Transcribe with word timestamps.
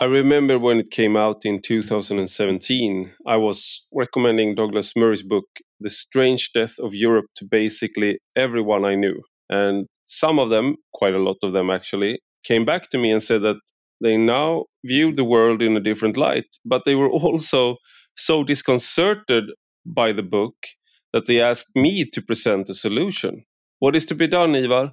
I 0.00 0.06
remember 0.06 0.58
when 0.58 0.78
it 0.78 0.90
came 0.90 1.14
out 1.14 1.44
in 1.44 1.60
2017, 1.60 3.12
I 3.26 3.36
was 3.36 3.84
recommending 3.94 4.54
Douglas 4.54 4.96
Murray's 4.96 5.22
book, 5.22 5.44
The 5.78 5.90
Strange 5.90 6.52
Death 6.54 6.78
of 6.78 6.94
Europe, 6.94 7.26
to 7.36 7.44
basically 7.44 8.18
everyone 8.34 8.86
I 8.86 8.94
knew. 8.94 9.20
And 9.50 9.88
some 10.06 10.38
of 10.38 10.48
them, 10.48 10.76
quite 10.94 11.12
a 11.12 11.18
lot 11.18 11.36
of 11.42 11.52
them 11.52 11.68
actually, 11.68 12.20
came 12.44 12.64
back 12.64 12.88
to 12.90 12.98
me 12.98 13.12
and 13.12 13.22
said 13.22 13.42
that 13.42 13.60
they 14.00 14.16
now 14.16 14.64
viewed 14.86 15.16
the 15.16 15.24
world 15.24 15.60
in 15.60 15.76
a 15.76 15.80
different 15.80 16.16
light, 16.16 16.46
but 16.64 16.86
they 16.86 16.94
were 16.94 17.10
also 17.26 17.76
so 18.16 18.42
disconcerted 18.42 19.44
by 19.84 20.12
the 20.12 20.22
book 20.22 20.54
that 21.12 21.26
they 21.26 21.42
asked 21.42 21.76
me 21.76 22.06
to 22.06 22.22
present 22.22 22.70
a 22.70 22.74
solution. 22.74 23.44
What 23.80 23.94
is 23.94 24.06
to 24.06 24.14
be 24.14 24.28
done, 24.28 24.54
Ivar? 24.54 24.92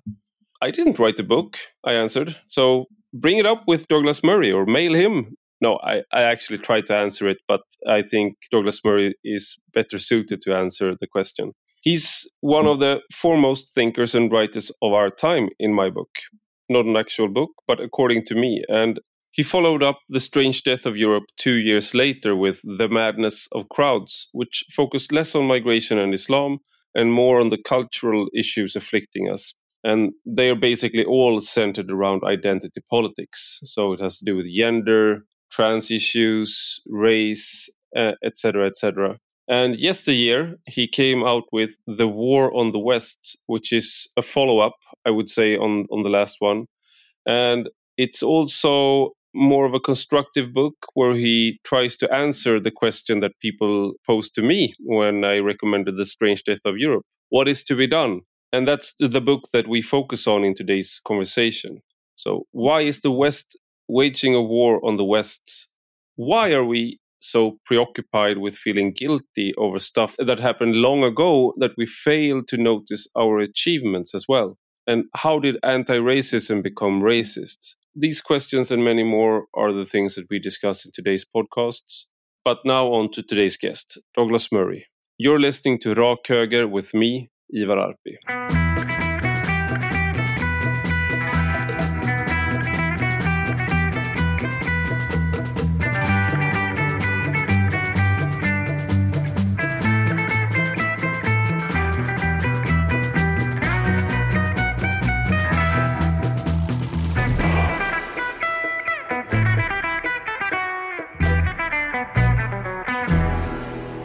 I 0.61 0.71
didn't 0.71 0.99
write 0.99 1.15
the 1.15 1.23
book, 1.23 1.57
I 1.85 1.93
answered. 1.93 2.35
So 2.47 2.87
bring 3.21 3.37
it 3.37 3.45
up 3.45 3.63
with 3.67 3.87
Douglas 3.87 4.23
Murray 4.23 4.51
or 4.51 4.65
mail 4.65 4.93
him. 4.93 5.35
No, 5.59 5.79
I, 5.83 6.03
I 6.13 6.21
actually 6.21 6.59
tried 6.59 6.85
to 6.87 6.95
answer 6.95 7.27
it, 7.27 7.37
but 7.47 7.61
I 7.87 8.03
think 8.03 8.35
Douglas 8.51 8.81
Murray 8.85 9.15
is 9.23 9.57
better 9.73 9.97
suited 9.97 10.41
to 10.43 10.55
answer 10.55 10.95
the 10.99 11.07
question. 11.07 11.53
He's 11.81 12.29
one 12.41 12.67
of 12.67 12.79
the 12.79 13.01
foremost 13.13 13.73
thinkers 13.73 14.13
and 14.13 14.31
writers 14.31 14.71
of 14.81 14.93
our 14.93 15.09
time 15.09 15.49
in 15.59 15.73
my 15.73 15.89
book. 15.89 16.09
Not 16.69 16.85
an 16.85 16.97
actual 16.97 17.27
book, 17.27 17.51
but 17.67 17.79
according 17.79 18.25
to 18.25 18.35
me. 18.35 18.63
And 18.67 18.99
he 19.31 19.43
followed 19.43 19.81
up 19.81 19.99
The 20.09 20.19
Strange 20.19 20.63
Death 20.63 20.85
of 20.85 20.97
Europe 20.97 21.25
two 21.37 21.53
years 21.53 21.93
later 21.93 22.35
with 22.35 22.59
The 22.63 22.89
Madness 22.89 23.47
of 23.51 23.69
Crowds, 23.69 24.29
which 24.33 24.63
focused 24.71 25.11
less 25.11 25.33
on 25.33 25.47
migration 25.47 25.97
and 25.97 26.13
Islam 26.13 26.59
and 26.93 27.13
more 27.13 27.39
on 27.39 27.49
the 27.49 27.61
cultural 27.61 28.27
issues 28.35 28.75
afflicting 28.75 29.29
us 29.29 29.53
and 29.83 30.11
they 30.25 30.49
are 30.49 30.55
basically 30.55 31.05
all 31.05 31.39
centered 31.39 31.91
around 31.91 32.23
identity 32.23 32.81
politics. 32.89 33.59
So 33.63 33.93
it 33.93 33.99
has 33.99 34.17
to 34.17 34.25
do 34.25 34.35
with 34.35 34.51
gender, 34.51 35.23
trans 35.51 35.91
issues, 35.91 36.79
race, 36.87 37.69
etc., 37.95 38.63
uh, 38.63 38.67
etc. 38.67 39.11
Et 39.11 39.17
and 39.47 39.77
yesteryear, 39.77 40.57
he 40.65 40.87
came 40.87 41.23
out 41.23 41.43
with 41.53 41.77
The 41.87 42.07
War 42.07 42.53
on 42.53 42.73
the 42.73 42.79
West, 42.79 43.37
which 43.45 43.71
is 43.71 44.09
a 44.17 44.21
follow 44.21 44.59
up, 44.59 44.75
I 45.05 45.09
would 45.09 45.29
say, 45.29 45.55
on, 45.55 45.85
on 45.89 46.03
the 46.03 46.09
last 46.09 46.37
one. 46.39 46.65
And 47.25 47.69
it's 47.97 48.21
also 48.21 49.11
more 49.33 49.65
of 49.65 49.73
a 49.73 49.79
constructive 49.79 50.53
book 50.53 50.75
where 50.95 51.15
he 51.15 51.59
tries 51.63 51.95
to 51.97 52.13
answer 52.13 52.59
the 52.59 52.71
question 52.71 53.21
that 53.21 53.39
people 53.41 53.93
posed 54.05 54.35
to 54.35 54.41
me 54.41 54.73
when 54.79 55.23
I 55.23 55.37
recommended 55.37 55.95
The 55.95 56.05
Strange 56.05 56.43
Death 56.43 56.65
of 56.65 56.77
Europe. 56.77 57.05
What 57.29 57.47
is 57.47 57.63
to 57.65 57.75
be 57.75 57.87
done? 57.87 58.21
And 58.57 58.67
that's 58.67 58.95
the 58.97 59.21
book 59.21 59.49
that 59.53 59.67
we 59.67 59.83
focus 59.83 60.25
on 60.25 60.43
in 60.43 60.55
today's 60.55 60.99
conversation. 61.05 61.83
So, 62.15 62.47
why 62.49 62.81
is 62.81 63.01
the 63.01 63.11
West 63.11 63.55
waging 63.87 64.33
a 64.33 64.41
war 64.41 64.83
on 64.83 64.97
the 64.97 65.05
West? 65.05 65.67
Why 66.15 66.53
are 66.53 66.65
we 66.65 66.99
so 67.19 67.59
preoccupied 67.65 68.39
with 68.39 68.55
feeling 68.55 68.93
guilty 68.93 69.53
over 69.59 69.77
stuff 69.77 70.15
that 70.17 70.39
happened 70.39 70.73
long 70.73 71.03
ago 71.03 71.53
that 71.57 71.73
we 71.77 71.85
fail 71.85 72.41
to 72.45 72.57
notice 72.57 73.07
our 73.15 73.37
achievements 73.37 74.15
as 74.15 74.25
well? 74.27 74.57
And 74.87 75.03
how 75.13 75.37
did 75.37 75.59
anti 75.61 75.99
racism 75.99 76.63
become 76.63 76.99
racist? 77.03 77.75
These 77.95 78.21
questions 78.21 78.71
and 78.71 78.83
many 78.83 79.03
more 79.03 79.45
are 79.53 79.71
the 79.71 79.85
things 79.85 80.15
that 80.15 80.25
we 80.31 80.39
discuss 80.39 80.83
in 80.83 80.91
today's 80.95 81.25
podcasts. 81.35 82.05
But 82.43 82.57
now 82.65 82.87
on 82.87 83.11
to 83.11 83.21
today's 83.21 83.57
guest, 83.57 83.99
Douglas 84.15 84.51
Murray. 84.51 84.87
You're 85.19 85.39
listening 85.39 85.77
to 85.81 85.93
Rak 85.93 86.23
Höger 86.27 86.67
with 86.67 86.95
me, 86.95 87.29
Ivar 87.49 87.77
Arpi. 87.77 88.17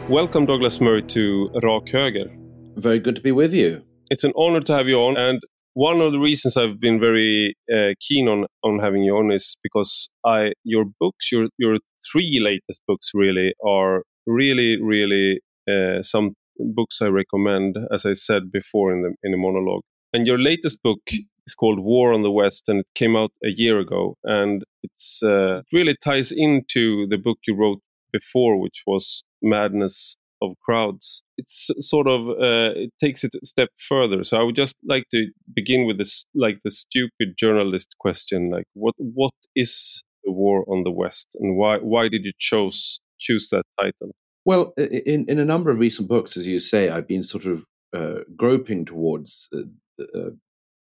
Welcome, 0.09 0.45
Douglas 0.45 0.79
Murray, 0.79 1.03
to 1.03 1.51
Rak 1.63 1.89
Höger. 1.91 2.42
Very 2.77 2.99
good 2.99 3.17
to 3.17 3.23
be 3.23 3.33
with 3.33 3.53
you. 3.53 3.83
It's 4.11 4.25
an 4.25 4.33
honor 4.37 4.61
to 4.61 4.75
have 4.75 4.89
you 4.89 4.97
on. 4.97 5.17
And 5.17 5.41
one 5.75 6.01
of 6.01 6.13
the 6.13 6.19
reasons 6.19 6.57
I've 6.57 6.81
been 6.81 7.01
very 7.01 7.55
uh, 7.73 7.95
keen 8.01 8.29
on, 8.29 8.47
on 8.63 8.79
having 8.79 9.03
you 9.03 9.17
on 9.17 9.31
is 9.31 9.57
because 9.63 10.11
I 10.25 10.53
your 10.65 10.85
books, 11.01 11.31
your 11.33 11.49
your 11.59 11.77
three 12.11 12.41
latest 12.41 12.83
books, 12.87 13.11
really 13.15 13.55
are 13.65 14.03
really, 14.27 14.83
really 14.83 15.41
uh, 15.69 16.03
some 16.03 16.35
books 16.59 17.01
I 17.01 17.07
recommend, 17.07 17.77
as 17.93 18.05
I 18.05 18.13
said 18.13 18.53
before 18.53 18.93
in 18.93 19.03
the 19.03 19.15
in 19.23 19.33
the 19.33 19.39
monologue. 19.39 19.83
And 20.13 20.27
your 20.27 20.39
latest 20.39 20.83
book 20.83 21.01
is 21.47 21.55
called 21.55 21.81
War 21.81 22.13
on 22.13 22.23
the 22.23 22.31
West, 22.31 22.69
and 22.69 22.81
it 22.81 22.87
came 22.95 23.17
out 23.17 23.31
a 23.45 23.49
year 23.49 23.79
ago. 23.79 24.17
And 24.25 24.63
it's 24.83 25.23
uh, 25.23 25.59
it 25.59 25.67
really 25.73 25.97
ties 26.03 26.33
into 26.33 27.07
the 27.09 27.19
book 27.19 27.39
you 27.47 27.55
wrote 27.55 27.81
before, 28.13 28.61
which 28.61 28.83
was 28.87 29.25
Madness 29.41 30.17
of 30.43 30.57
crowds. 30.65 31.23
It's 31.39 31.71
sort 31.81 32.09
of 32.09 32.29
uh, 32.29 32.73
it 32.75 32.93
takes 33.01 33.25
it 33.25 33.35
a 33.41 33.47
step 33.47 33.71
further. 33.89 34.25
So 34.25 34.39
I 34.39 34.43
would 34.43 34.57
just 34.57 34.77
like 34.85 35.05
to 35.11 35.29
begin 35.55 35.87
with 35.87 35.99
this, 35.99 36.27
like 36.35 36.59
the 36.65 36.71
stupid 36.71 37.35
journalist 37.39 37.95
question, 38.01 38.51
like 38.51 38.65
what 38.75 38.95
what 38.99 39.35
is 39.55 40.03
the 40.25 40.33
war 40.33 40.65
on 40.69 40.85
the 40.85 40.91
West, 40.91 41.29
and 41.41 41.57
why 41.57 41.79
why 41.79 42.09
did 42.09 42.25
you 42.25 42.33
choose 42.39 43.01
choose 43.19 43.49
that 43.51 43.65
title? 43.81 44.15
Well, 44.45 44.73
in 44.77 45.25
in 45.29 45.39
a 45.39 45.45
number 45.45 45.71
of 45.71 45.79
recent 45.79 46.09
books, 46.09 46.37
as 46.37 46.47
you 46.47 46.59
say, 46.59 46.91
I've 46.91 47.09
been 47.09 47.23
sort 47.23 47.47
of 47.47 47.65
uh, 47.95 48.21
groping 48.37 48.85
towards 48.85 49.49
uh, 49.55 50.09
uh 50.19 50.31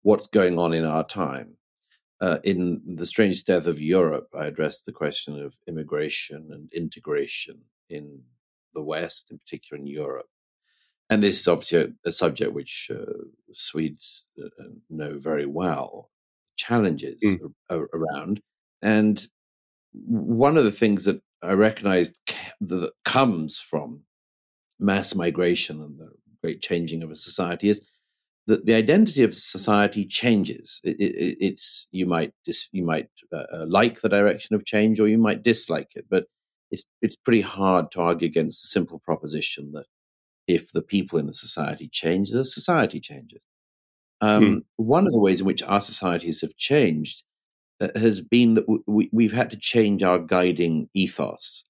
what's 0.03 0.29
going 0.29 0.59
on 0.59 0.73
in 0.73 0.85
our 0.85 1.05
time. 1.05 1.57
Uh, 2.21 2.39
in 2.45 2.81
the 2.87 3.05
strange 3.05 3.43
death 3.45 3.67
of 3.67 3.81
Europe, 3.81 4.29
I 4.33 4.47
addressed 4.47 4.87
the 4.87 4.93
question 4.93 5.43
of 5.43 5.57
immigration 5.67 6.51
and 6.53 6.73
integration 6.73 7.63
in 7.91 8.23
the 8.75 8.83
West, 8.83 9.31
in 9.31 9.39
particular 9.39 9.81
in 9.81 9.87
Europe. 9.87 10.27
And 11.11 11.23
this 11.23 11.41
is 11.41 11.49
obviously 11.49 11.79
a, 11.79 12.09
a 12.09 12.13
subject 12.13 12.53
which 12.53 12.91
uh, 12.93 13.25
Swedes 13.53 14.29
uh, 14.43 14.47
uh 14.47 14.69
know 14.89 15.19
very 15.19 15.47
well, 15.47 16.11
challenges 16.57 17.23
mm. 17.23 17.87
around. 17.93 18.41
And 18.81 19.27
one 19.93 20.57
of 20.57 20.65
the 20.65 20.73
things 20.73 21.05
that 21.05 21.21
I 21.43 21.53
recognized 21.53 22.19
that 22.61 22.91
comes 23.05 23.59
from 23.59 24.03
mass 24.79 25.15
migration 25.15 25.81
and 25.81 25.99
the 25.99 26.11
great 26.43 26.63
changing 26.63 27.03
of 27.03 27.11
a 27.11 27.17
society 27.17 27.69
is 27.69 27.87
that 28.47 28.67
the 28.67 28.75
identity 28.75 29.23
of 29.23 29.35
society 29.35 30.05
changes. 30.05 30.81
It, 30.83 30.97
it, 30.99 31.37
it's 31.41 31.87
you 31.93 32.07
might 32.07 32.33
dis, 32.45 32.69
you 32.73 32.85
might 32.85 33.09
uh, 33.33 33.45
uh, 33.53 33.67
like 33.69 34.01
the 34.01 34.09
direction 34.09 34.57
of 34.57 34.65
change 34.65 34.99
or 34.99 35.09
you 35.09 35.19
might 35.19 35.43
dislike 35.43 35.93
it, 35.95 36.07
but 36.11 36.27
it's 36.73 36.85
it's 37.03 37.17
pretty 37.17 37.43
hard 37.43 37.91
to 37.93 38.01
argue 38.01 38.27
against 38.27 38.63
the 38.63 38.69
simple 38.69 38.99
proposition 38.99 39.71
that 39.73 39.87
if 40.49 40.73
the 40.73 40.83
people 40.83 41.19
in 41.19 41.27
the 41.27 41.35
society 41.35 41.89
change, 41.93 42.31
the 42.31 42.45
society 42.45 42.99
changes. 42.99 43.43
Um, 44.21 44.45
hmm. 44.45 44.59
One 44.77 45.07
of 45.07 45.13
the 45.13 45.21
ways 45.21 45.41
in 45.41 45.47
which 45.47 45.63
our 45.63 45.81
societies 45.81 46.41
have 46.41 46.57
changed 46.57 47.23
uh, 47.81 47.89
has 47.95 48.21
been 48.21 48.55
that 48.55 48.65
we, 48.87 49.09
we've 49.13 49.33
had 49.33 49.51
to 49.51 49.57
change 49.57 50.03
our 50.03 50.19
guiding 50.19 50.89
ethos. 50.95 51.65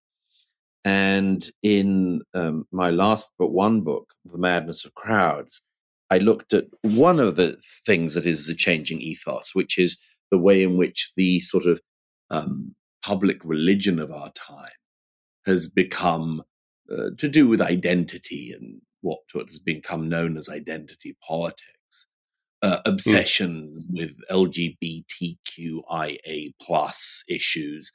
And 0.84 1.48
in 1.62 2.22
um, 2.34 2.66
my 2.72 2.90
last 2.90 3.32
but 3.38 3.52
one 3.52 3.82
book, 3.82 4.14
The 4.24 4.38
Madness 4.38 4.84
of 4.84 4.94
Crowds, 4.94 5.62
I 6.10 6.18
looked 6.18 6.52
at 6.52 6.64
one 6.82 7.20
of 7.20 7.36
the 7.36 7.56
things 7.86 8.14
that 8.14 8.26
is 8.26 8.46
the 8.46 8.54
changing 8.54 9.00
ethos, 9.00 9.54
which 9.54 9.78
is 9.78 9.96
the 10.30 10.38
way 10.38 10.62
in 10.62 10.76
which 10.76 11.12
the 11.16 11.40
sort 11.40 11.66
of 11.66 11.80
um, 12.30 12.74
public 13.04 13.38
religion 13.44 13.98
of 13.98 14.10
our 14.10 14.30
time 14.32 14.72
has 15.46 15.66
become 15.68 16.42
uh, 16.90 17.10
to 17.18 17.28
do 17.28 17.46
with 17.48 17.60
identity 17.60 18.52
and 18.52 18.80
what, 19.00 19.20
what 19.32 19.48
has 19.48 19.58
become 19.58 20.08
known 20.08 20.36
as 20.36 20.48
identity 20.48 21.16
politics, 21.26 22.06
uh, 22.62 22.78
hmm. 22.84 22.90
obsessions 22.90 23.84
mm. 23.86 23.98
with 23.98 24.16
LGBTQIA 24.30 24.94
plus 26.60 27.24
issues, 27.28 27.92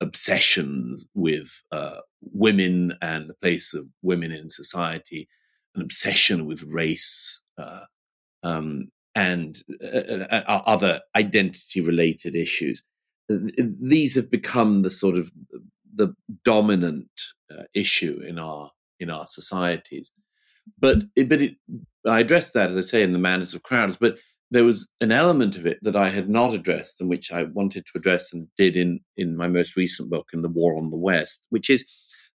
obsessions 0.00 1.06
with 1.14 1.62
uh, 1.72 2.00
women 2.20 2.96
and 3.02 3.28
the 3.28 3.34
place 3.34 3.74
of 3.74 3.86
women 4.02 4.32
in 4.32 4.50
society, 4.50 5.28
an 5.74 5.82
obsession 5.82 6.46
with 6.46 6.62
race. 6.62 7.42
Uh, 7.58 7.84
um, 8.42 8.90
and 9.16 9.62
uh, 9.82 10.24
uh, 10.30 10.62
other 10.66 11.00
identity 11.16 11.80
related 11.80 12.36
issues. 12.36 12.82
These 13.28 14.14
have 14.14 14.30
become 14.30 14.82
the 14.82 14.90
sort 14.90 15.16
of 15.16 15.32
the 15.96 16.14
dominant 16.44 17.10
uh, 17.50 17.64
issue 17.74 18.20
in 18.26 18.38
our 18.38 18.70
in 19.00 19.10
our 19.10 19.26
societies. 19.26 20.12
But 20.78 21.04
it, 21.16 21.28
but 21.28 21.40
it, 21.40 21.56
I 22.06 22.20
addressed 22.20 22.54
that 22.54 22.70
as 22.70 22.76
I 22.76 22.80
say 22.80 23.02
in 23.02 23.12
the 23.12 23.18
madness 23.18 23.54
of 23.54 23.62
crowds. 23.62 23.96
But 23.96 24.18
there 24.50 24.64
was 24.64 24.90
an 25.00 25.12
element 25.12 25.56
of 25.56 25.66
it 25.66 25.78
that 25.82 25.96
I 25.96 26.08
had 26.08 26.28
not 26.28 26.54
addressed 26.54 27.00
and 27.00 27.10
which 27.10 27.32
I 27.32 27.44
wanted 27.44 27.84
to 27.86 27.92
address 27.96 28.32
and 28.32 28.46
did 28.56 28.76
in, 28.76 29.00
in 29.16 29.36
my 29.36 29.48
most 29.48 29.76
recent 29.76 30.08
book, 30.08 30.28
in 30.32 30.42
The 30.42 30.48
War 30.48 30.76
on 30.76 30.90
the 30.90 30.96
West, 30.96 31.46
which 31.50 31.68
is 31.68 31.84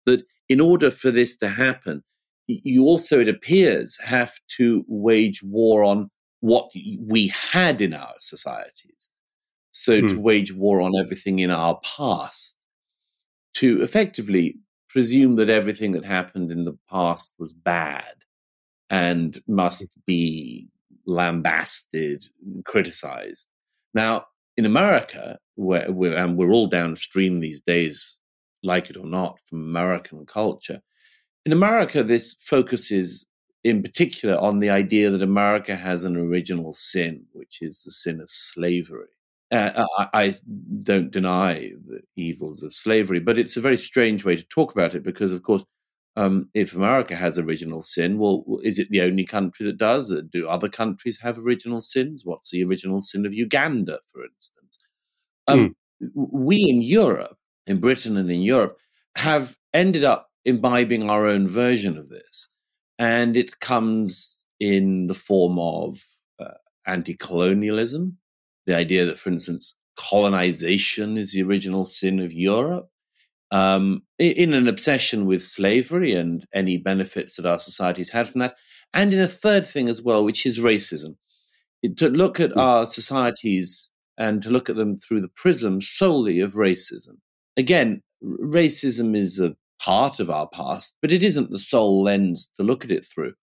that 0.05 0.23
in 0.49 0.59
order 0.59 0.91
for 0.91 1.11
this 1.11 1.37
to 1.37 1.47
happen, 1.47 2.03
you 2.47 2.83
also, 2.83 3.21
it 3.21 3.29
appears, 3.29 3.97
have 4.03 4.33
to 4.57 4.83
wage 4.87 5.41
war 5.41 5.83
on 5.83 6.09
what 6.41 6.71
we 7.07 7.27
had 7.29 7.79
in 7.81 7.93
our 7.93 8.15
societies. 8.19 9.09
So 9.71 10.01
to 10.01 10.15
hmm. 10.15 10.21
wage 10.21 10.51
war 10.53 10.81
on 10.81 10.97
everything 10.97 11.39
in 11.39 11.49
our 11.49 11.79
past, 11.83 12.57
to 13.55 13.81
effectively 13.81 14.57
presume 14.89 15.35
that 15.37 15.49
everything 15.49 15.91
that 15.91 16.03
happened 16.03 16.51
in 16.51 16.65
the 16.65 16.77
past 16.89 17.33
was 17.39 17.53
bad 17.53 18.15
and 18.89 19.41
must 19.47 19.97
mm. 19.97 20.05
be 20.05 20.67
lambasted, 21.05 22.25
criticized. 22.65 23.47
Now, 23.93 24.25
in 24.57 24.65
America, 24.65 25.39
where 25.55 25.91
we're, 25.91 26.15
and 26.15 26.37
we're 26.37 26.51
all 26.51 26.67
downstream 26.67 27.39
these 27.39 27.61
days, 27.61 28.19
like 28.63 28.89
it 28.89 28.97
or 28.97 29.05
not, 29.05 29.39
from 29.45 29.61
American 29.63 30.25
culture, 30.25 30.81
in 31.45 31.51
America, 31.51 32.03
this 32.03 32.35
focuses 32.35 33.25
in 33.63 33.81
particular 33.81 34.39
on 34.39 34.59
the 34.59 34.69
idea 34.69 35.09
that 35.09 35.23
America 35.23 35.75
has 35.75 36.03
an 36.03 36.15
original 36.15 36.73
sin, 36.73 37.25
which 37.31 37.61
is 37.61 37.83
the 37.83 37.91
sin 37.91 38.19
of 38.19 38.29
slavery. 38.29 39.07
Uh, 39.51 39.85
I, 39.97 40.07
I, 40.13 40.33
don't 40.81 41.11
deny 41.11 41.71
the 41.85 42.01
evils 42.15 42.63
of 42.63 42.73
slavery, 42.73 43.19
but 43.19 43.37
it's 43.37 43.57
a 43.57 43.61
very 43.61 43.75
strange 43.75 44.23
way 44.23 44.37
to 44.37 44.43
talk 44.43 44.71
about 44.71 44.95
it 44.95 45.03
because, 45.03 45.33
of 45.33 45.43
course, 45.43 45.65
um, 46.15 46.49
if 46.53 46.75
America 46.75 47.15
has 47.15 47.37
original 47.37 47.81
sin, 47.81 48.17
well, 48.17 48.43
is 48.63 48.79
it 48.79 48.89
the 48.89 49.01
only 49.01 49.25
country 49.25 49.65
that 49.65 49.77
does? 49.77 50.13
Do 50.29 50.47
other 50.47 50.69
countries 50.69 51.19
have 51.21 51.37
original 51.37 51.81
sins? 51.81 52.23
What's 52.25 52.51
the 52.51 52.63
original 52.63 53.01
sin 53.01 53.25
of 53.25 53.33
Uganda, 53.33 53.99
for 54.11 54.23
instance? 54.25 54.79
Um, 55.47 55.75
mm. 56.03 56.09
We 56.15 56.69
in 56.69 56.81
Europe, 56.81 57.37
in 57.67 57.79
Britain 57.79 58.17
and 58.17 58.29
in 58.29 58.41
Europe, 58.41 58.77
have 59.15 59.57
ended 59.73 60.03
up 60.03 60.29
imbibing 60.45 61.09
our 61.09 61.27
own 61.27 61.47
version 61.47 61.97
of 61.97 62.09
this. 62.09 62.49
And 62.99 63.37
it 63.37 63.59
comes 63.59 64.45
in 64.59 65.07
the 65.07 65.13
form 65.13 65.57
of 65.59 66.03
uh, 66.39 66.57
anti 66.85 67.15
colonialism, 67.15 68.17
the 68.65 68.75
idea 68.75 69.05
that, 69.05 69.17
for 69.17 69.29
instance, 69.29 69.75
colonization 69.97 71.17
is 71.17 71.33
the 71.33 71.43
original 71.43 71.85
sin 71.85 72.19
of 72.19 72.33
Europe, 72.33 72.89
um, 73.51 74.03
in 74.17 74.53
an 74.53 74.67
obsession 74.67 75.25
with 75.25 75.43
slavery 75.43 76.13
and 76.13 76.45
any 76.53 76.77
benefits 76.77 77.35
that 77.35 77.45
our 77.45 77.59
societies 77.59 78.09
had 78.09 78.29
from 78.29 78.39
that, 78.39 78.55
and 78.93 79.13
in 79.13 79.19
a 79.19 79.27
third 79.27 79.65
thing 79.65 79.89
as 79.89 80.01
well, 80.01 80.23
which 80.23 80.45
is 80.45 80.59
racism. 80.59 81.15
To 81.97 82.09
look 82.09 82.39
at 82.39 82.51
hmm. 82.51 82.59
our 82.59 82.85
societies 82.85 83.91
and 84.17 84.41
to 84.43 84.49
look 84.49 84.69
at 84.69 84.75
them 84.75 84.95
through 84.95 85.21
the 85.21 85.31
prism 85.35 85.81
solely 85.81 86.39
of 86.39 86.53
racism. 86.53 87.17
Again, 87.57 88.01
racism 88.23 89.15
is 89.17 89.39
a 89.39 89.55
part 89.79 90.19
of 90.19 90.29
our 90.29 90.47
past, 90.47 90.95
but 91.01 91.11
it 91.11 91.23
isn't 91.23 91.49
the 91.49 91.59
sole 91.59 92.03
lens 92.03 92.47
to 92.55 92.63
look 92.63 92.85
at 92.85 92.91
it 92.91 93.05
through. 93.05 93.33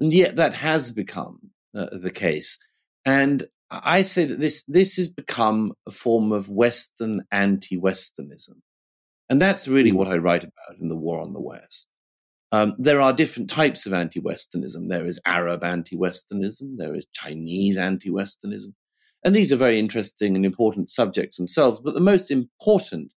And 0.00 0.12
yet 0.12 0.36
that 0.36 0.54
has 0.54 0.90
become 0.90 1.38
uh, 1.76 1.86
the 1.92 2.10
case. 2.10 2.58
And 3.04 3.46
I 3.82 4.02
say 4.02 4.24
that 4.26 4.40
this, 4.40 4.62
this 4.64 4.96
has 4.96 5.08
become 5.08 5.72
a 5.86 5.90
form 5.90 6.32
of 6.32 6.50
Western 6.50 7.24
anti 7.32 7.78
Westernism. 7.78 8.60
And 9.28 9.40
that's 9.40 9.68
really 9.68 9.90
hmm. 9.90 9.96
what 9.96 10.08
I 10.08 10.16
write 10.16 10.44
about 10.44 10.78
in 10.80 10.88
The 10.88 10.96
War 10.96 11.20
on 11.20 11.32
the 11.32 11.40
West. 11.40 11.88
Um, 12.52 12.74
there 12.78 13.00
are 13.00 13.12
different 13.12 13.50
types 13.50 13.84
of 13.84 13.92
anti 13.92 14.20
Westernism. 14.20 14.88
There 14.88 15.06
is 15.06 15.20
Arab 15.26 15.64
anti 15.64 15.96
Westernism, 15.96 16.76
there 16.76 16.94
is 16.94 17.06
Chinese 17.12 17.76
anti 17.76 18.10
Westernism. 18.10 18.74
And 19.24 19.34
these 19.34 19.52
are 19.52 19.56
very 19.56 19.78
interesting 19.78 20.36
and 20.36 20.44
important 20.44 20.90
subjects 20.90 21.38
themselves. 21.38 21.80
But 21.80 21.94
the 21.94 22.00
most 22.00 22.30
important 22.30 23.12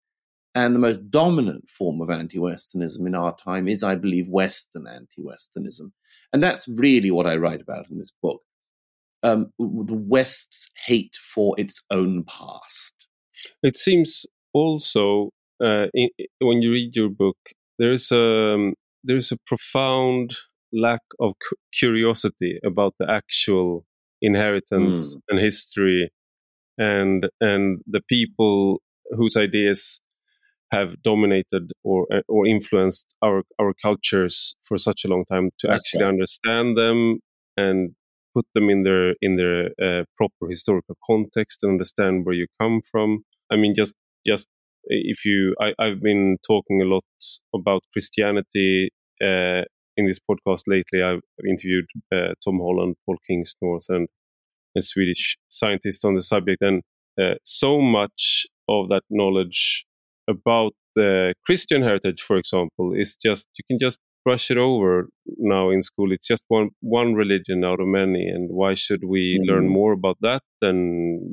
and 0.54 0.74
the 0.74 0.80
most 0.80 1.10
dominant 1.10 1.68
form 1.68 2.00
of 2.00 2.08
anti 2.08 2.38
Westernism 2.38 3.06
in 3.06 3.14
our 3.14 3.36
time 3.36 3.68
is, 3.68 3.82
I 3.82 3.96
believe, 3.96 4.28
Western 4.28 4.86
anti 4.86 5.20
Westernism. 5.20 5.90
And 6.32 6.42
that's 6.42 6.66
really 6.66 7.10
what 7.10 7.26
I 7.26 7.36
write 7.36 7.60
about 7.60 7.90
in 7.90 7.98
this 7.98 8.12
book 8.22 8.40
um, 9.26 9.46
the 9.58 9.94
West's 9.94 10.68
hate 10.84 11.16
for 11.16 11.54
its 11.58 11.82
own 11.90 12.24
past. 12.24 12.92
It 13.62 13.76
seems 13.76 14.24
also, 14.52 15.30
uh, 15.62 15.86
in, 15.94 16.08
when 16.40 16.62
you 16.62 16.72
read 16.72 16.94
your 16.94 17.10
book, 17.10 17.36
there's 17.78 18.10
a, 18.12 18.54
um, 18.54 18.74
there's 19.04 19.32
a 19.32 19.38
profound 19.46 20.34
lack 20.72 21.02
of 21.20 21.32
curiosity 21.72 22.58
about 22.64 22.94
the 22.98 23.10
actual 23.10 23.84
inheritance 24.22 25.14
mm. 25.14 25.20
and 25.28 25.38
history 25.38 26.10
and 26.78 27.28
and 27.40 27.80
the 27.86 28.00
people 28.08 28.80
whose 29.16 29.36
ideas 29.36 30.00
have 30.72 31.00
dominated 31.02 31.70
or 31.84 32.06
uh, 32.12 32.22
or 32.28 32.46
influenced 32.46 33.14
our 33.22 33.42
our 33.60 33.72
cultures 33.80 34.56
for 34.62 34.76
such 34.76 35.04
a 35.04 35.08
long 35.08 35.24
time 35.26 35.50
to 35.58 35.68
That's 35.68 35.86
actually 35.86 36.04
right. 36.04 36.14
understand 36.14 36.76
them 36.76 37.20
and 37.56 37.94
put 38.36 38.46
them 38.54 38.68
in 38.68 38.82
their 38.82 39.14
in 39.22 39.36
their 39.36 39.60
uh, 39.82 40.04
proper 40.16 40.48
historical 40.48 40.96
context 41.10 41.62
and 41.62 41.72
understand 41.72 42.24
where 42.24 42.34
you 42.34 42.46
come 42.60 42.80
from. 42.90 43.22
I 43.50 43.56
mean, 43.56 43.74
just 43.74 43.94
just 44.26 44.46
if 44.86 45.24
you, 45.24 45.54
I, 45.60 45.72
have 45.78 46.00
been 46.00 46.38
talking 46.46 46.80
a 46.80 46.84
lot 46.84 47.04
about 47.54 47.82
Christianity 47.92 48.90
uh, 49.22 49.62
in 49.96 50.06
this 50.06 50.20
podcast 50.30 50.62
lately. 50.66 51.02
I've 51.02 51.22
interviewed 51.44 51.86
uh, 52.14 52.34
Tom 52.44 52.58
Holland, 52.58 52.96
Paul 53.04 53.16
Kingsnorth, 53.28 53.86
and 53.88 54.08
a 54.76 54.82
Swedish 54.82 55.38
scientist 55.48 56.04
on 56.04 56.14
the 56.14 56.22
subject, 56.22 56.62
and 56.62 56.82
uh, 57.20 57.34
so 57.44 57.80
much 57.80 58.46
of 58.68 58.88
that 58.90 59.02
knowledge 59.10 59.86
about 60.28 60.72
the 60.94 61.34
Christian 61.44 61.82
heritage, 61.82 62.22
for 62.22 62.36
example, 62.36 62.92
is 62.94 63.16
just 63.16 63.46
you 63.58 63.64
can 63.68 63.78
just 63.78 63.98
brush 64.26 64.50
it 64.50 64.58
over 64.58 65.08
now 65.38 65.70
in 65.70 65.82
school. 65.82 66.12
It's 66.12 66.26
just 66.26 66.44
one 66.48 66.70
one 66.80 67.14
religion 67.14 67.64
out 67.64 67.80
of 67.80 67.86
many, 67.86 68.24
and 68.34 68.50
why 68.60 68.74
should 68.74 69.02
we 69.14 69.22
mm-hmm. 69.24 69.48
learn 69.50 69.66
more 69.68 69.92
about 69.92 70.18
that 70.28 70.42
than 70.60 70.78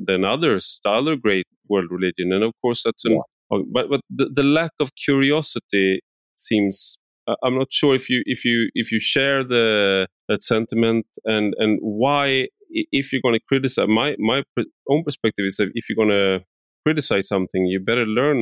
than 0.08 0.24
others, 0.34 0.80
the 0.84 0.90
other 0.90 1.16
great 1.16 1.46
world 1.68 1.88
religion? 1.90 2.26
And 2.34 2.44
of 2.48 2.52
course, 2.62 2.82
that's 2.84 3.04
an 3.04 3.12
yeah. 3.12 3.58
But 3.76 3.84
but 3.90 4.00
the, 4.18 4.26
the 4.38 4.46
lack 4.58 4.74
of 4.80 4.88
curiosity 5.06 6.00
seems. 6.34 6.98
I'm 7.42 7.56
not 7.62 7.70
sure 7.80 7.94
if 7.94 8.10
you 8.10 8.18
if 8.26 8.44
you 8.44 8.68
if 8.74 8.92
you 8.92 9.00
share 9.00 9.42
the 9.54 10.06
that 10.28 10.42
sentiment 10.42 11.06
and 11.24 11.54
and 11.62 11.78
why 11.80 12.48
if 13.00 13.04
you're 13.12 13.24
going 13.26 13.38
to 13.40 13.46
criticize 13.50 13.88
my 14.00 14.08
my 14.18 14.42
own 14.92 15.02
perspective 15.08 15.46
is 15.50 15.56
that 15.56 15.70
if 15.80 15.88
you're 15.88 16.02
going 16.02 16.16
to 16.22 16.44
criticize 16.86 17.26
something, 17.34 17.62
you 17.72 17.80
better 17.80 18.06
learn 18.20 18.38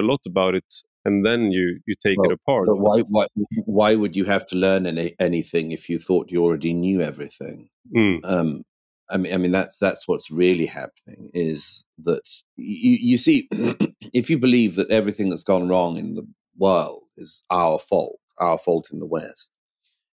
a 0.00 0.02
lot 0.10 0.22
about 0.26 0.54
it 0.60 0.70
and 1.06 1.24
then 1.24 1.52
you 1.52 1.78
you 1.86 1.94
take 1.94 2.18
well, 2.18 2.30
it 2.30 2.34
apart. 2.34 2.66
But 2.66 2.78
why 2.78 3.00
why 3.10 3.26
why 3.64 3.94
would 3.94 4.16
you 4.16 4.24
have 4.24 4.44
to 4.48 4.56
learn 4.56 4.86
any, 4.86 5.14
anything 5.20 5.70
if 5.70 5.88
you 5.88 6.00
thought 6.00 6.32
you 6.32 6.44
already 6.44 6.74
knew 6.74 7.00
everything? 7.00 7.68
Mm. 7.94 8.20
Um, 8.24 8.64
I 9.08 9.16
mean, 9.16 9.32
I 9.32 9.36
mean 9.36 9.52
that's 9.52 9.78
that's 9.78 10.08
what's 10.08 10.32
really 10.32 10.66
happening 10.66 11.30
is 11.32 11.84
that 12.02 12.22
you 12.56 12.98
you 13.00 13.18
see, 13.18 13.48
if 14.12 14.28
you 14.28 14.36
believe 14.36 14.74
that 14.74 14.90
everything 14.90 15.30
that's 15.30 15.44
gone 15.44 15.68
wrong 15.68 15.96
in 15.96 16.16
the 16.16 16.26
world 16.58 17.04
is 17.16 17.44
our 17.50 17.78
fault, 17.78 18.18
our 18.38 18.58
fault 18.58 18.88
in 18.92 18.98
the 18.98 19.06
West, 19.06 19.56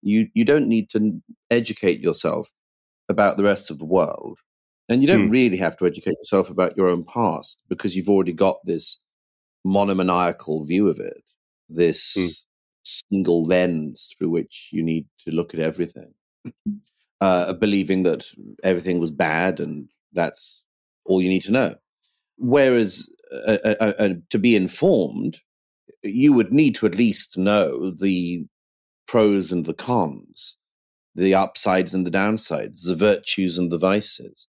you 0.03 0.29
you 0.35 0.45
don't 0.45 0.69
need 0.69 0.89
to 0.91 1.21
educate 1.51 2.01
yourself 2.01 2.53
about 3.09 3.37
the 3.37 3.45
rest 3.45 3.73
of 3.73 3.79
the 3.79 3.85
world, 3.85 4.39
and 4.89 5.03
you 5.03 5.09
don't 5.09 5.29
mm. 5.29 5.33
really 5.33 5.57
have 5.57 5.77
to 5.79 5.87
educate 5.87 6.15
yourself 6.21 6.49
about 6.49 6.77
your 6.77 6.87
own 6.87 7.03
past 7.03 7.61
because 7.69 7.97
you've 7.97 8.09
already 8.09 8.33
got 8.33 8.59
this 8.65 8.99
monomaniacal 9.67 10.65
view 10.65 10.89
of 10.89 10.99
it, 10.99 11.25
this 11.69 12.17
mm. 12.17 12.45
single 13.11 13.45
lens 13.45 14.15
through 14.17 14.31
which 14.31 14.69
you 14.73 14.83
need 14.83 15.07
to 15.27 15.35
look 15.35 15.53
at 15.53 15.61
everything, 15.61 16.15
uh, 17.21 17.53
believing 17.55 18.05
that 18.05 18.25
everything 18.63 18.99
was 18.99 19.11
bad 19.11 19.61
and 19.61 19.89
that's 20.13 20.65
all 21.05 21.21
you 21.21 21.29
need 21.29 21.43
to 21.43 21.53
know. 21.53 21.75
Whereas 22.39 23.09
uh, 23.33 23.59
uh, 23.65 23.75
uh, 23.81 23.93
uh, 23.99 24.09
to 24.31 24.39
be 24.39 24.55
informed, 24.55 25.41
you 26.03 26.33
would 26.33 26.53
need 26.53 26.75
to 26.77 26.87
at 26.87 26.95
least 26.95 27.37
know 27.37 27.91
the 27.91 28.45
pros 29.09 29.51
and 29.51 29.65
the 29.65 29.75
cons, 29.75 30.57
the 31.15 31.35
upsides 31.35 31.95
and 31.95 32.07
the 32.07 32.11
downsides, 32.11 32.87
the 32.87 32.95
virtues 32.95 33.59
and 33.59 33.73
the 33.73 33.79
vices. 33.79 34.47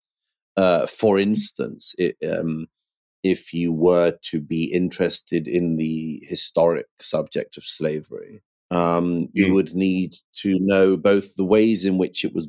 Uh, 0.56 0.88
for 0.88 1.20
instance, 1.20 1.96
it, 1.98 2.18
um, 2.28 2.68
if 3.24 3.54
you 3.54 3.72
were 3.72 4.14
to 4.24 4.40
be 4.40 4.66
interested 4.66 5.48
in 5.48 5.78
the 5.78 6.22
historic 6.28 6.88
subject 7.02 7.58
of 7.58 7.64
slavery. 7.64 8.42
Um, 8.70 9.30
you 9.34 9.48
mm. 9.48 9.54
would 9.54 9.74
need 9.74 10.18
to 10.42 10.58
know 10.60 10.98
both 10.98 11.36
the 11.36 11.46
ways 11.46 11.86
in 11.86 11.98
which 11.98 12.26
it 12.26 12.34
was 12.34 12.48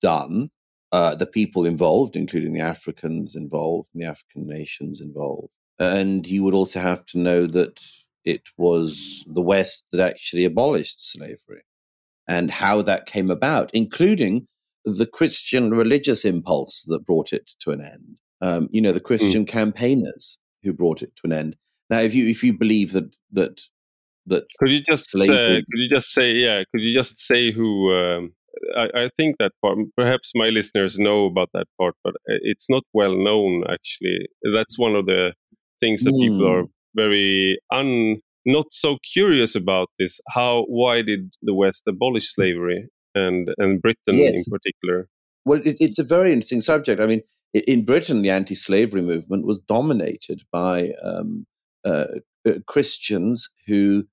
done, 0.00 0.50
uh, 0.92 1.14
the 1.14 1.26
people 1.26 1.66
involved, 1.66 2.16
including 2.16 2.52
the 2.52 2.60
Africans 2.60 3.34
involved, 3.36 3.88
and 3.92 4.02
the 4.02 4.08
African 4.08 4.46
nations 4.46 5.00
involved. 5.00 5.52
And 5.78 6.26
you 6.26 6.44
would 6.44 6.54
also 6.54 6.80
have 6.80 7.04
to 7.06 7.18
know 7.18 7.46
that 7.48 7.80
it 8.24 8.42
was 8.56 9.24
the 9.26 9.42
West 9.42 9.86
that 9.92 10.00
actually 10.00 10.44
abolished 10.44 11.10
slavery 11.10 11.62
and 12.26 12.50
how 12.50 12.82
that 12.82 13.06
came 13.06 13.30
about, 13.30 13.70
including 13.74 14.46
the 14.84 15.06
Christian 15.06 15.70
religious 15.70 16.24
impulse 16.24 16.84
that 16.88 17.06
brought 17.06 17.32
it 17.32 17.52
to 17.60 17.70
an 17.70 17.80
end. 17.80 18.16
Um, 18.44 18.68
you 18.70 18.82
know, 18.82 18.92
the 18.92 19.00
Christian 19.00 19.44
mm. 19.44 19.48
campaigners 19.48 20.38
who 20.62 20.72
brought 20.72 21.02
it 21.02 21.16
to 21.16 21.22
an 21.24 21.32
end. 21.32 21.56
Now, 21.88 22.00
if 22.00 22.14
you 22.14 22.28
if 22.28 22.42
you 22.42 22.52
believe 22.52 22.92
that 22.92 23.16
that 23.32 23.60
that 24.26 24.44
could 24.58 24.70
you 24.70 24.82
just 24.82 25.10
slavery... 25.10 25.36
uh, 25.36 25.56
could 25.56 25.80
you 25.84 25.88
just 25.88 26.12
say 26.12 26.32
yeah 26.32 26.62
could 26.70 26.80
you 26.80 26.94
just 26.96 27.18
say 27.18 27.52
who 27.52 27.94
um, 27.94 28.32
I, 28.76 28.88
I, 28.94 29.10
think 29.16 29.36
that 29.38 29.52
part 29.62 29.78
perhaps 29.96 30.32
my 30.34 30.48
listeners 30.48 30.98
know 30.98 31.26
about 31.26 31.50
that 31.54 31.66
part 31.78 31.94
but 32.02 32.14
uh, 32.30 32.40
it's 32.42 32.70
not 32.70 32.84
well 32.92 33.16
known 33.16 33.64
actually 33.70 34.26
that's 34.54 34.78
one 34.78 34.94
of 34.94 35.06
the 35.06 35.34
things 35.80 36.04
that 36.04 36.12
mm. 36.12 36.20
people 36.20 36.46
are 36.50 36.64
very 36.94 37.58
un 37.72 38.20
not 38.46 38.66
so 38.70 38.98
curious 39.12 39.54
about 39.54 39.88
this 39.98 40.20
how 40.28 40.64
why 40.68 41.02
did 41.02 41.32
the 41.42 41.54
west 41.54 41.82
abolish 41.88 42.32
slavery 42.32 42.88
and 43.14 43.48
and 43.58 43.82
britain 43.82 44.18
yes. 44.18 44.36
in 44.36 44.44
particular 44.50 45.08
well 45.44 45.60
it, 45.64 45.76
it's 45.80 45.98
a 45.98 46.04
very 46.04 46.32
interesting 46.32 46.60
subject 46.60 47.00
i 47.00 47.06
mean 47.06 47.22
in 47.54 47.84
britain 47.84 48.22
the 48.22 48.30
anti-slavery 48.30 49.02
movement 49.02 49.46
was 49.46 49.58
dominated 49.60 50.42
by 50.52 50.90
um, 51.02 51.46
uh, 51.84 52.06
uh, 52.46 52.52
christians 52.66 53.48
who 53.66 54.04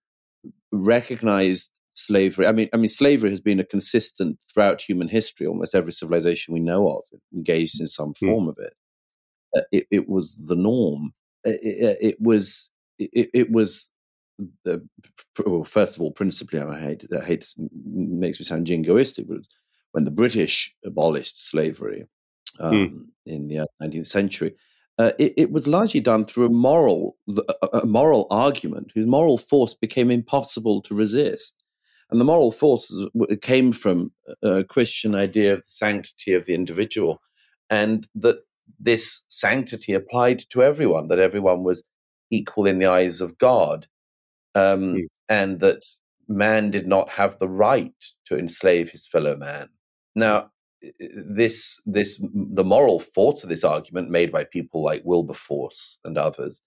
recognized 0.72 1.82
slavery. 1.94 2.48
I 2.48 2.52
mean, 2.52 2.70
I 2.74 2.78
mean, 2.78 2.90
slavery 2.90 3.30
has 3.30 3.42
been 3.42 3.60
a 3.60 3.66
consistent 3.66 4.38
throughout 4.52 4.82
human 4.82 5.08
history. 5.08 5.48
Almost 5.48 5.76
every 5.76 5.92
civilization 5.92 6.54
we 6.54 6.60
know 6.60 6.88
of 6.88 7.04
engaged 7.34 7.80
in 7.80 7.88
some 7.88 8.14
hmm. 8.20 8.28
form 8.28 8.46
mm. 8.46 8.50
of 8.50 8.58
it. 8.60 8.74
Uh, 9.56 9.62
it. 9.72 9.88
It 9.92 10.10
was 10.10 10.36
the 10.48 10.56
norm. 10.56 11.14
Uh, 11.46 11.52
it, 11.62 11.90
uh, 11.90 11.98
it 12.02 12.18
was. 12.20 12.70
It, 13.00 13.30
it 13.34 13.52
was. 13.52 13.90
The, 14.66 14.88
well, 15.46 15.64
first 15.64 15.96
of 15.96 16.02
all, 16.02 16.12
principally, 16.12 16.60
I 16.60 16.80
hate. 16.80 17.06
I 17.16 17.24
hate 17.24 17.54
makes 17.86 18.40
me 18.40 18.46
sound 18.46 18.68
jingoistic, 18.68 19.28
but 19.28 19.40
when 19.92 20.06
the 20.06 20.12
British 20.12 20.74
abolished 20.86 21.50
slavery. 21.50 22.06
Um, 22.60 22.74
mm. 22.74 23.06
in 23.26 23.48
the 23.48 23.68
19th 23.82 24.08
century, 24.08 24.56
uh, 24.98 25.12
it, 25.18 25.34
it, 25.38 25.52
was 25.52 25.68
largely 25.68 26.00
done 26.00 26.26
through 26.26 26.46
a 26.46 26.50
moral, 26.50 27.18
a 27.74 27.86
moral 27.86 28.28
argument 28.30 28.92
whose 28.94 29.08
moral 29.08 29.38
force 29.38 29.74
became 29.74 30.12
impossible 30.12 30.82
to 30.82 30.94
resist. 30.94 31.64
And 32.12 32.20
the 32.20 32.26
moral 32.26 32.52
force 32.52 32.94
came 33.42 33.72
from 33.72 34.12
a 34.44 34.64
Christian 34.66 35.16
idea 35.16 35.54
of 35.54 35.60
the 35.60 35.72
sanctity 35.72 36.34
of 36.34 36.46
the 36.46 36.54
individual, 36.54 37.22
and 37.70 38.06
that 38.16 38.40
this 38.80 39.24
sanctity 39.30 39.94
applied 39.94 40.40
to 40.50 40.62
everyone, 40.62 41.08
that 41.08 41.20
everyone 41.20 41.64
was 41.64 41.84
equal 42.30 42.68
in 42.68 42.80
the 42.80 42.88
eyes 42.88 43.22
of 43.22 43.38
God, 43.38 43.88
um, 44.56 44.96
mm. 44.96 45.04
and 45.30 45.62
that 45.62 45.86
man 46.28 46.70
did 46.70 46.86
not 46.86 47.10
have 47.10 47.40
the 47.40 47.48
right 47.48 47.94
to 48.26 48.38
enslave 48.38 48.90
his 48.90 49.08
fellow 49.08 49.38
man. 49.38 49.70
Now, 50.16 50.52
this 51.00 51.82
this 51.86 52.22
the 52.34 52.64
moral 52.64 53.00
force 53.00 53.44
of 53.44 53.50
this 53.50 53.64
argument 53.64 54.10
made 54.10 54.32
by 54.32 54.44
people 54.44 54.84
like 54.84 55.04
Wilberforce 55.06 56.00
and 56.04 56.18
others, 56.18 56.62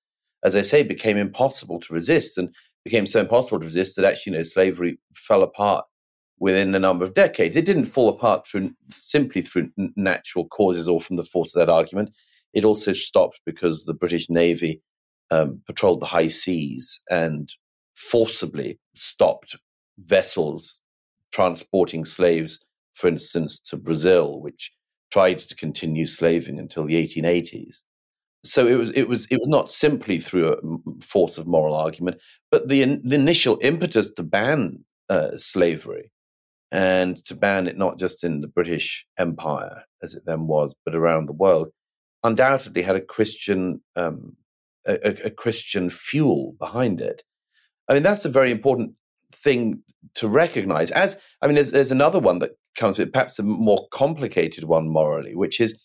as 0.44 0.54
I 0.54 0.62
say, 0.62 0.82
became 0.82 1.16
impossible 1.16 1.80
to 1.80 1.94
resist 1.94 2.38
and 2.38 2.54
became 2.84 3.06
so 3.06 3.20
impossible 3.20 3.58
to 3.60 3.64
resist 3.64 3.96
that 3.96 4.04
actually, 4.04 4.32
you 4.32 4.38
know, 4.38 4.42
slavery 4.42 4.98
fell 5.14 5.42
apart 5.42 5.84
within 6.38 6.74
a 6.74 6.78
number 6.78 7.04
of 7.04 7.14
decades. 7.14 7.56
It 7.56 7.64
didn't 7.64 7.86
fall 7.86 8.08
apart 8.08 8.46
through 8.46 8.70
simply 8.90 9.42
through 9.42 9.70
natural 9.96 10.46
causes 10.48 10.88
or 10.88 11.00
from 11.00 11.16
the 11.16 11.22
force 11.22 11.54
of 11.54 11.60
that 11.60 11.72
argument. 11.72 12.10
It 12.52 12.64
also 12.64 12.92
stopped 12.92 13.40
because 13.46 13.84
the 13.84 13.94
British 13.94 14.28
Navy 14.28 14.80
um, 15.30 15.60
patrolled 15.66 16.00
the 16.00 16.06
high 16.06 16.28
seas 16.28 17.00
and 17.10 17.50
forcibly 17.94 18.78
stopped 18.94 19.56
vessels 19.98 20.80
transporting 21.32 22.04
slaves 22.04 22.64
for 22.94 23.08
instance, 23.08 23.58
to 23.60 23.76
Brazil, 23.76 24.40
which 24.40 24.72
tried 25.12 25.38
to 25.38 25.54
continue 25.54 26.06
slaving 26.06 26.58
until 26.58 26.84
the 26.84 26.94
1880s. 26.94 27.82
So 28.44 28.66
it 28.66 28.74
was 28.74 28.90
it 28.90 29.08
was 29.08 29.26
it 29.30 29.38
was 29.40 29.48
not 29.48 29.70
simply 29.70 30.18
through 30.18 30.52
a 30.52 31.02
force 31.02 31.38
of 31.38 31.46
moral 31.46 31.74
argument, 31.74 32.20
but 32.50 32.68
the, 32.68 33.00
the 33.02 33.14
initial 33.14 33.58
impetus 33.62 34.10
to 34.10 34.22
ban 34.22 34.84
uh, 35.08 35.36
slavery 35.36 36.10
and 36.70 37.24
to 37.24 37.34
ban 37.34 37.66
it 37.66 37.78
not 37.78 37.98
just 37.98 38.22
in 38.22 38.42
the 38.42 38.48
British 38.48 39.06
Empire 39.18 39.84
as 40.02 40.14
it 40.14 40.24
then 40.26 40.46
was, 40.46 40.74
but 40.84 40.94
around 40.94 41.26
the 41.26 41.32
world, 41.32 41.68
undoubtedly 42.22 42.82
had 42.82 42.96
a 42.96 43.00
Christian 43.00 43.80
um, 43.96 44.36
a, 44.86 45.26
a, 45.26 45.30
Christian 45.30 45.88
fuel 45.88 46.54
behind 46.58 47.00
it. 47.00 47.22
I 47.88 47.94
mean, 47.94 48.02
that's 48.02 48.24
a 48.24 48.30
very 48.30 48.50
important 48.50 48.92
thing 49.32 49.82
to 50.16 50.28
recognize. 50.28 50.90
As 50.90 51.16
I 51.40 51.46
mean, 51.46 51.54
there's, 51.54 51.70
there's 51.70 51.92
another 51.92 52.18
one 52.18 52.40
that 52.40 52.50
comes 52.74 52.98
with 52.98 53.12
perhaps 53.12 53.38
a 53.38 53.42
more 53.42 53.86
complicated 53.90 54.64
one 54.64 54.88
morally, 54.88 55.34
which 55.34 55.60
is 55.60 55.78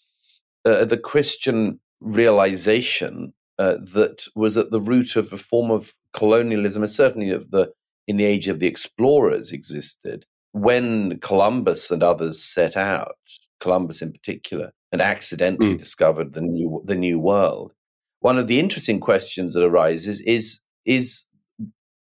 uh, 0.66 0.86
the 0.86 0.98
Christian 0.98 1.80
realization 2.02 3.34
uh, 3.58 3.78
that 3.94 4.26
was 4.36 4.58
at 4.58 4.72
the 4.72 4.82
root 4.82 5.16
of 5.16 5.32
a 5.34 5.38
form 5.38 5.72
of 5.72 5.94
colonialism, 6.14 6.84
and 6.84 6.92
certainly 6.92 7.32
of 7.32 7.52
the 7.52 7.72
in 8.08 8.18
the 8.18 8.26
age 8.26 8.48
of 8.48 8.60
the 8.60 8.68
explorers 8.68 9.52
existed 9.52 10.26
when 10.52 11.20
Columbus 11.20 11.92
and 11.92 12.02
others 12.02 12.44
set 12.44 12.76
out. 12.76 13.16
Columbus, 13.60 14.02
in 14.02 14.12
particular, 14.12 14.72
and 14.92 15.02
accidentally 15.02 15.76
mm. 15.76 15.78
discovered 15.78 16.34
the 16.34 16.42
new 16.42 16.82
the 16.86 16.96
new 16.96 17.20
world. 17.20 17.74
One 18.22 18.38
of 18.38 18.48
the 18.48 18.60
interesting 18.60 19.00
questions 19.00 19.54
that 19.54 19.66
arises 19.66 20.22
is 20.22 20.62
is 20.86 21.26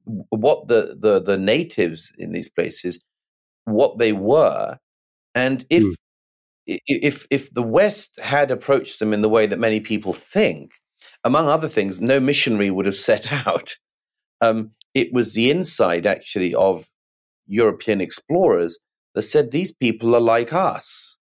what 0.06 0.68
the, 0.68 0.98
the, 1.00 1.22
the 1.22 1.38
natives 1.38 2.12
in 2.18 2.34
these 2.34 2.50
places, 2.50 3.00
what 3.66 3.98
they 3.98 4.14
were, 4.14 4.78
and 5.36 5.66
if 5.70 5.84
mm. 5.84 5.96
if 6.66 7.28
if 7.30 7.54
the 7.54 7.64
West 7.64 8.20
had 8.20 8.52
approached 8.52 9.00
them 9.00 9.14
in 9.14 9.22
the 9.22 9.30
way 9.30 9.46
that 9.46 9.60
many 9.60 9.80
people 9.80 10.14
think, 10.14 10.72
among 11.24 11.48
other 11.48 11.70
things, 11.70 12.02
no 12.02 12.20
missionary 12.20 12.72
would 12.72 12.86
have 12.86 12.96
set 13.10 13.32
out. 13.32 13.76
Um, 14.42 14.72
it 14.94 15.12
was 15.14 15.34
the 15.34 15.50
inside 15.50 16.06
actually 16.06 16.54
of 16.54 16.86
European 17.48 18.02
explorers 18.02 18.80
that 19.16 19.24
said 19.24 19.52
these 19.52 19.72
people 19.72 20.16
are 20.16 20.22
like 20.22 20.54
us. 20.54 21.18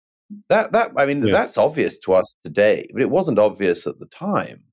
That 0.50 0.74
that 0.74 0.92
I 0.98 1.06
mean 1.06 1.26
yeah. 1.26 1.32
that's 1.32 1.58
obvious 1.58 1.98
to 2.00 2.14
us 2.14 2.34
today, 2.44 2.88
but 2.94 3.02
it 3.02 3.10
wasn't 3.10 3.40
obvious 3.40 3.88
at 3.88 4.00
the 4.00 4.08
time. 4.08 4.64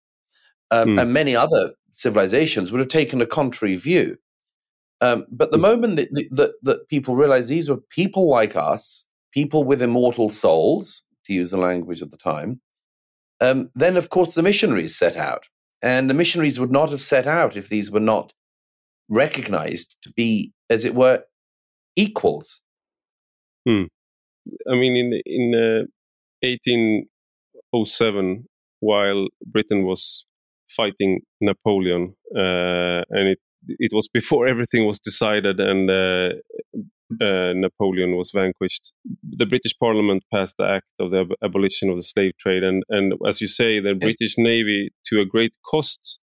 Um, 0.71 0.90
mm. 0.90 1.00
And 1.00 1.12
many 1.12 1.37
other 1.37 1.73
civilizations 1.90 2.73
would 2.73 2.80
have 2.80 2.88
taken 2.88 3.21
a 3.21 3.26
contrary 3.26 3.76
view. 3.76 4.16
Um, 5.00 5.26
but 5.30 5.50
the 5.50 5.58
mm. 5.58 5.62
moment 5.62 5.96
that, 5.96 6.08
that, 6.30 6.52
that 6.62 6.88
people 6.88 7.16
realized 7.16 7.48
these 7.48 7.68
were 7.68 7.80
people 7.90 8.28
like 8.28 8.56
us, 8.56 9.06
people 9.32 9.64
with 9.64 9.82
immortal 9.82 10.28
souls, 10.28 11.02
to 11.24 11.32
use 11.32 11.50
the 11.50 11.58
language 11.58 12.02
of 12.02 12.10
the 12.10 12.16
time, 12.16 12.60
um, 13.40 13.70
then 13.74 13.96
of 13.96 14.10
course 14.10 14.34
the 14.34 14.42
missionaries 14.42 14.96
set 14.96 15.16
out. 15.16 15.48
And 15.82 16.08
the 16.08 16.14
missionaries 16.14 16.58
would 16.58 16.72
not 16.72 16.90
have 16.90 17.00
set 17.00 17.26
out 17.26 17.56
if 17.56 17.68
these 17.68 17.90
were 17.90 18.00
not 18.00 18.32
recognized 19.08 19.96
to 20.02 20.12
be, 20.12 20.52
as 20.70 20.84
it 20.84 20.94
were, 20.94 21.24
equals. 21.96 22.62
Hmm. 23.68 23.84
I 24.70 24.72
mean, 24.72 24.96
in 24.96 25.20
in 25.26 25.54
uh, 25.54 25.84
1807, 26.40 28.46
while 28.80 29.28
Britain 29.46 29.84
was 29.84 30.26
fighting 30.68 31.20
Napoleon, 31.40 32.14
uh, 32.34 33.04
and 33.10 33.28
it 33.28 33.38
it 33.66 33.92
was 33.92 34.09
before 34.12 34.47
everything 34.52 34.87
was 34.87 34.99
decided 34.99 35.61
and 35.61 35.90
uh, 35.90 36.30
uh, 37.21 37.52
Napoleon 37.54 38.16
was 38.16 38.30
vanquished. 38.35 38.92
The 39.23 39.47
British 39.47 39.75
Parliament 39.78 40.23
passed 40.33 40.56
the 40.59 40.66
Act 40.66 40.87
of 40.99 41.11
the 41.11 41.21
ab- 41.21 41.37
Abolition 41.42 41.90
of 41.90 41.97
the 41.97 42.02
Slave 42.02 42.33
Trade, 42.38 42.62
and 42.64 42.83
and 42.88 43.14
as 43.28 43.40
you 43.40 43.47
say, 43.47 43.80
the 43.80 43.94
British 43.94 44.35
Navy, 44.38 44.90
to 45.06 45.21
a 45.21 45.26
great 45.26 45.54
cost, 45.71 46.18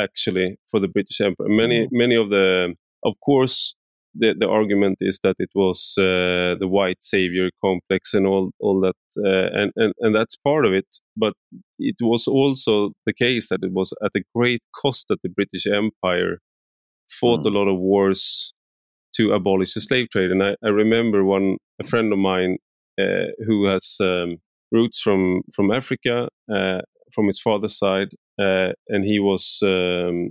actually, 0.00 0.56
for 0.70 0.80
the 0.80 0.88
British 0.88 1.20
Empire. 1.20 1.48
Many 1.48 1.80
mm-hmm. 1.82 1.98
many 1.98 2.16
of 2.16 2.30
the, 2.30 2.74
of 3.04 3.14
course, 3.24 3.74
the, 4.14 4.34
the 4.38 4.48
argument 4.48 4.98
is 5.00 5.20
that 5.22 5.36
it 5.38 5.50
was 5.54 5.94
uh, 5.98 6.58
the 6.58 6.68
white 6.68 7.02
savior 7.02 7.50
complex 7.64 8.14
and 8.14 8.26
all 8.26 8.50
all 8.60 8.80
that 8.80 8.96
uh, 9.24 9.50
and, 9.60 9.72
and 9.76 9.92
and 10.00 10.14
that's 10.14 10.36
part 10.36 10.64
of 10.66 10.72
it 10.72 10.86
but 11.16 11.34
it 11.78 11.96
was 12.00 12.26
also 12.26 12.90
the 13.06 13.12
case 13.12 13.48
that 13.48 13.60
it 13.62 13.72
was 13.72 13.92
at 14.04 14.10
a 14.16 14.22
great 14.34 14.62
cost 14.80 15.06
that 15.08 15.22
the 15.22 15.28
british 15.28 15.66
empire 15.66 16.38
fought 17.10 17.40
mm. 17.40 17.46
a 17.46 17.58
lot 17.58 17.68
of 17.68 17.78
wars 17.78 18.52
to 19.14 19.32
abolish 19.32 19.74
the 19.74 19.80
slave 19.80 20.08
trade 20.10 20.30
and 20.30 20.42
i, 20.42 20.54
I 20.64 20.68
remember 20.68 21.24
one 21.24 21.56
a 21.80 21.84
friend 21.86 22.12
of 22.12 22.18
mine 22.18 22.58
uh, 23.00 23.32
who 23.46 23.64
has 23.66 23.96
um, 24.00 24.36
roots 24.72 25.00
from 25.00 25.42
from 25.54 25.70
africa 25.70 26.28
uh, 26.52 26.80
from 27.12 27.26
his 27.26 27.40
father's 27.40 27.78
side 27.78 28.08
uh, 28.40 28.72
and 28.88 29.04
he 29.04 29.18
was 29.18 29.58
um, 29.62 30.30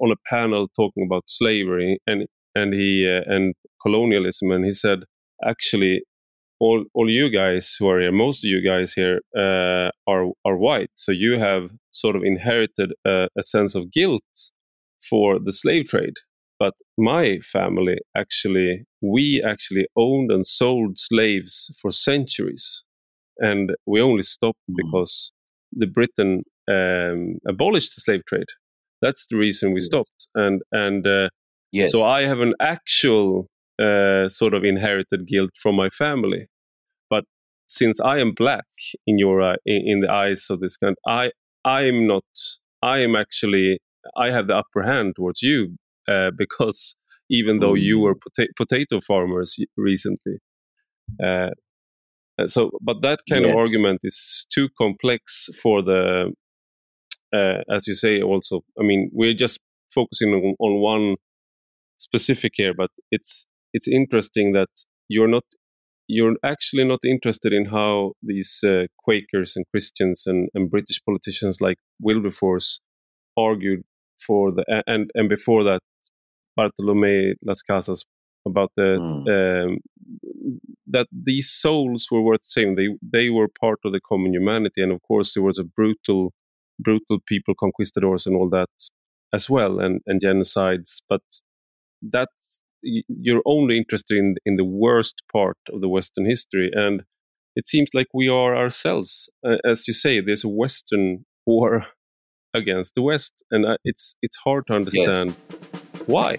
on 0.00 0.10
a 0.10 0.28
panel 0.28 0.68
talking 0.76 1.04
about 1.04 1.24
slavery 1.26 1.98
and 2.06 2.26
and 2.54 2.72
he 2.72 3.08
uh, 3.08 3.22
and 3.26 3.54
colonialism, 3.84 4.50
and 4.50 4.64
he 4.64 4.72
said, 4.72 5.00
actually, 5.46 6.02
all 6.60 6.84
all 6.94 7.10
you 7.10 7.30
guys 7.30 7.76
who 7.78 7.88
are 7.88 8.00
here, 8.00 8.12
most 8.12 8.44
of 8.44 8.48
you 8.48 8.62
guys 8.62 8.92
here 8.92 9.20
uh, 9.36 9.90
are 10.06 10.26
are 10.44 10.56
white, 10.56 10.90
so 10.94 11.12
you 11.12 11.38
have 11.38 11.70
sort 11.90 12.16
of 12.16 12.22
inherited 12.22 12.92
a, 13.04 13.28
a 13.38 13.42
sense 13.42 13.74
of 13.74 13.92
guilt 13.92 14.22
for 15.08 15.38
the 15.38 15.52
slave 15.52 15.86
trade. 15.86 16.16
but 16.58 16.74
my 16.96 17.40
family 17.40 17.98
actually, 18.16 18.84
we 19.02 19.42
actually 19.44 19.86
owned 19.96 20.30
and 20.30 20.46
sold 20.46 20.98
slaves 20.98 21.54
for 21.80 21.90
centuries. 21.90 22.84
And 23.38 23.72
we 23.86 24.00
only 24.00 24.22
stopped 24.22 24.66
mm. 24.70 24.76
because 24.76 25.32
the 25.72 25.86
Britain 25.86 26.44
um, 26.70 27.38
abolished 27.48 27.92
the 27.94 28.00
slave 28.00 28.24
trade. 28.26 28.50
That's 29.02 29.26
the 29.26 29.36
reason 29.36 29.72
we 29.72 29.80
stopped. 29.80 30.28
And, 30.34 30.62
and 30.70 31.06
uh, 31.06 31.28
yes. 31.72 31.90
so 31.92 32.04
I 32.04 32.22
have 32.22 32.40
an 32.40 32.54
actual 32.60 33.48
uh, 33.78 34.28
sort 34.28 34.54
of 34.54 34.64
inherited 34.64 35.26
guilt 35.26 35.50
from 35.60 35.74
my 35.74 35.90
family. 35.90 36.46
But 37.10 37.24
since 37.66 38.00
I 38.00 38.18
am 38.18 38.32
black 38.32 38.66
in 39.06 39.18
your 39.18 39.42
uh, 39.42 39.56
in, 39.66 39.82
in, 39.84 40.00
the 40.00 40.10
eyes 40.10 40.46
of 40.50 40.60
this 40.60 40.76
kind, 40.76 40.96
I 41.06 41.32
I 41.64 41.82
am 41.82 42.06
not. 42.06 42.24
I 42.82 42.98
am 42.98 43.16
actually 43.16 43.80
I 44.16 44.30
have 44.30 44.46
the 44.46 44.56
upper 44.56 44.82
hand 44.82 45.14
towards 45.16 45.42
you 45.42 45.76
uh, 46.08 46.30
because 46.36 46.96
even 47.30 47.58
though 47.60 47.74
you 47.74 47.98
were 48.00 48.14
mm. 48.14 48.20
pota- 48.38 48.56
potato 48.56 49.00
farmers 49.00 49.56
recently. 49.76 50.38
Uh, 51.22 51.50
so, 52.46 52.70
but 52.82 53.02
that 53.02 53.20
kind 53.28 53.44
yes. 53.44 53.52
of 53.52 53.56
argument 53.56 54.00
is 54.02 54.46
too 54.52 54.68
complex 54.76 55.48
for 55.62 55.82
the, 55.82 56.32
uh, 57.34 57.58
as 57.74 57.86
you 57.86 57.94
say. 57.94 58.20
Also, 58.22 58.62
I 58.78 58.82
mean, 58.82 59.10
we're 59.12 59.34
just 59.34 59.60
focusing 59.92 60.30
on, 60.30 60.54
on 60.58 60.80
one 60.80 61.16
specific 61.98 62.52
here, 62.56 62.74
but 62.76 62.90
it's 63.10 63.46
it's 63.72 63.88
interesting 63.88 64.52
that 64.52 64.68
you're 65.08 65.28
not 65.28 65.44
you're 66.06 66.36
actually 66.44 66.84
not 66.84 67.00
interested 67.04 67.52
in 67.52 67.66
how 67.66 68.12
these 68.22 68.62
uh, 68.66 68.86
Quakers 68.98 69.56
and 69.56 69.64
Christians 69.70 70.24
and, 70.26 70.50
and, 70.54 70.70
British 70.70 71.00
politicians 71.02 71.62
like 71.62 71.78
Wilberforce 71.98 72.80
argued 73.38 73.84
for 74.26 74.52
the 74.52 74.82
and 74.86 75.10
and 75.14 75.28
before 75.28 75.64
that 75.64 75.80
Bartolome 76.56 77.34
Las 77.44 77.62
Casas 77.62 78.04
about 78.46 78.70
the 78.76 78.98
mm. 79.00 79.68
um, 79.68 79.78
that 80.86 81.06
these 81.12 81.50
souls 81.50 82.08
were 82.10 82.22
worth 82.22 82.44
saving. 82.44 82.76
They 82.76 82.88
they 83.02 83.30
were 83.30 83.48
part 83.48 83.80
of 83.84 83.92
the 83.92 84.00
common 84.00 84.32
humanity, 84.32 84.82
and 84.82 84.92
of 84.92 85.00
course 85.02 85.34
there 85.34 85.42
was 85.42 85.58
a 85.58 85.64
brutal 85.64 86.32
brutal 86.78 87.18
people, 87.26 87.54
conquistadors, 87.58 88.26
and 88.26 88.36
all 88.36 88.50
that 88.50 88.70
as 89.32 89.48
well, 89.48 89.80
and 89.80 90.00
and 90.06 90.20
genocides. 90.20 91.02
But 91.08 91.22
that's 92.02 92.62
you're 92.82 93.42
only 93.46 93.78
interested 93.78 94.18
in 94.18 94.36
in 94.44 94.56
the 94.56 94.64
worst 94.64 95.22
part 95.32 95.58
of 95.72 95.80
the 95.80 95.88
Western 95.88 96.26
history, 96.26 96.70
and 96.72 97.02
it 97.56 97.66
seems 97.66 97.88
like 97.94 98.08
we 98.12 98.28
are 98.28 98.56
ourselves. 98.56 99.30
Uh, 99.46 99.56
as 99.64 99.88
you 99.88 99.94
say, 99.94 100.20
there's 100.20 100.44
a 100.44 100.48
Western 100.48 101.24
war 101.46 101.86
against 102.54 102.94
the 102.94 103.00
West, 103.00 103.32
and 103.50 103.66
uh, 103.66 103.76
it's 103.84 104.12
it's 104.22 104.36
hard 104.44 104.66
to 104.66 104.74
understand 104.74 105.30
yes. 105.30 105.36
why. 106.06 106.38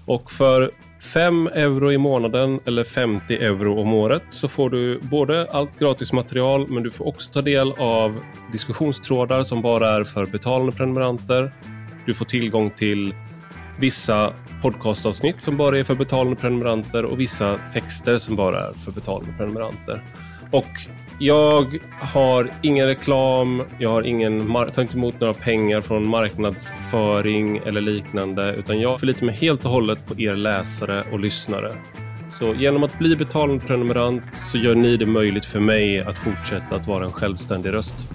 Och 0.05 0.31
för 0.31 0.71
5 0.99 1.47
euro 1.47 1.91
i 1.91 1.97
månaden 1.97 2.59
eller 2.65 2.83
50 2.83 3.35
euro 3.35 3.81
om 3.81 3.93
året 3.93 4.23
så 4.29 4.47
får 4.47 4.69
du 4.69 4.99
både 4.99 5.47
allt 5.51 5.79
gratis 5.79 6.13
material 6.13 6.67
men 6.67 6.83
du 6.83 6.91
får 6.91 7.07
också 7.07 7.31
ta 7.31 7.41
del 7.41 7.71
av 7.71 8.19
diskussionstrådar 8.51 9.43
som 9.43 9.61
bara 9.61 9.89
är 9.89 10.03
för 10.03 10.25
betalande 10.25 10.71
prenumeranter. 10.71 11.51
Du 12.05 12.13
får 12.13 12.25
tillgång 12.25 12.69
till 12.69 13.13
vissa 13.79 14.33
podcastavsnitt 14.61 15.41
som 15.41 15.57
bara 15.57 15.79
är 15.79 15.83
för 15.83 15.95
betalande 15.95 16.35
prenumeranter 16.35 17.05
och 17.05 17.19
vissa 17.19 17.59
texter 17.73 18.17
som 18.17 18.35
bara 18.35 18.67
är 18.67 18.73
för 18.73 18.91
betalande 18.91 19.33
prenumeranter. 19.37 20.03
Och 20.51 20.87
jag 21.19 21.79
har 22.01 22.51
ingen 22.61 22.87
reklam, 22.87 23.63
jag 23.79 23.91
har 23.91 24.01
ingen 24.01 24.53
tar 24.53 24.81
inte 24.81 24.97
emot 24.97 25.19
några 25.19 25.33
pengar 25.33 25.81
från 25.81 26.07
marknadsföring 26.07 27.57
eller 27.65 27.81
liknande, 27.81 28.55
utan 28.55 28.79
jag 28.79 28.99
förlitar 28.99 29.25
mig 29.25 29.35
helt 29.35 29.65
och 29.65 29.71
hållet 29.71 30.05
på 30.07 30.21
er 30.21 30.33
läsare 30.33 31.03
och 31.11 31.19
lyssnare. 31.19 31.71
Så 32.29 32.53
genom 32.53 32.83
att 32.83 32.99
bli 32.99 33.15
betalande 33.15 33.65
prenumerant 33.65 34.23
så 34.31 34.57
gör 34.57 34.75
ni 34.75 34.97
det 34.97 35.05
möjligt 35.05 35.45
för 35.45 35.59
mig 35.59 35.99
att 35.99 36.17
fortsätta 36.17 36.75
att 36.75 36.87
vara 36.87 37.05
en 37.05 37.11
självständig 37.11 37.73
röst. 37.73 38.07